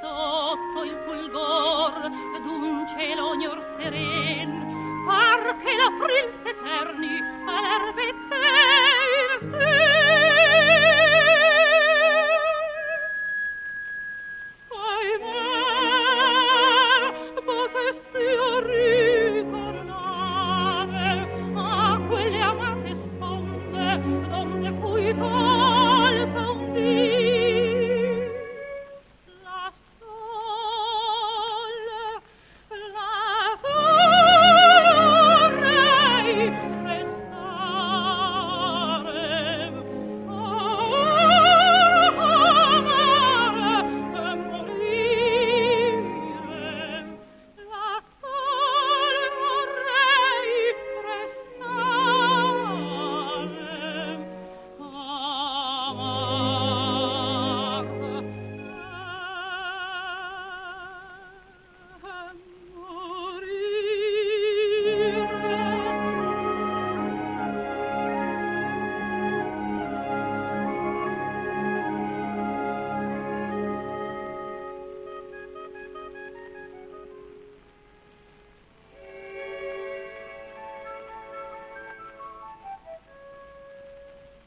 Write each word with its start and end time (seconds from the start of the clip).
Sotto 0.00 0.84
il 0.84 0.96
fulgor 1.04 2.10
d'un 2.42 2.86
cielo 2.96 3.34
ignor 3.34 3.60
seren, 3.76 4.50
par 5.06 5.56
che 5.62 5.76
la 5.76 5.86
April 5.86 6.33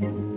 Mm-hmm. 0.00 0.31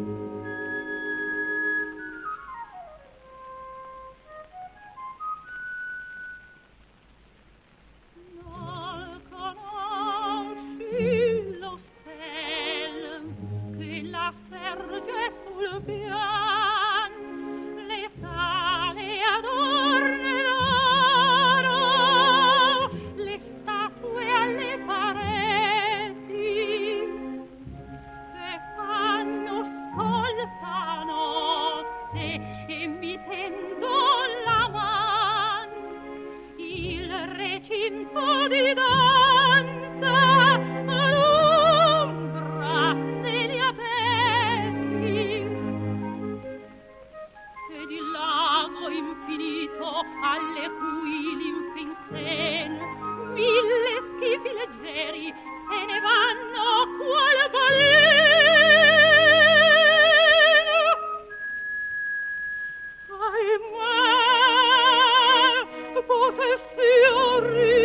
fiori 66.76 67.85